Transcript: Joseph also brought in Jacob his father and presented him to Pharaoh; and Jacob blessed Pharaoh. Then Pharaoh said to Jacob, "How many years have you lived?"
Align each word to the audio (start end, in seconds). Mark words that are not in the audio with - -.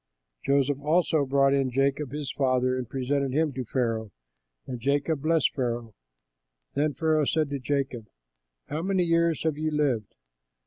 Joseph 0.43 0.79
also 0.79 1.27
brought 1.27 1.53
in 1.53 1.69
Jacob 1.69 2.11
his 2.11 2.31
father 2.31 2.75
and 2.75 2.89
presented 2.89 3.33
him 3.33 3.53
to 3.53 3.63
Pharaoh; 3.63 4.09
and 4.65 4.79
Jacob 4.79 5.21
blessed 5.21 5.53
Pharaoh. 5.53 5.93
Then 6.73 6.95
Pharaoh 6.95 7.25
said 7.25 7.51
to 7.51 7.59
Jacob, 7.59 8.07
"How 8.67 8.81
many 8.81 9.03
years 9.03 9.43
have 9.43 9.59
you 9.59 9.69
lived?" 9.69 10.15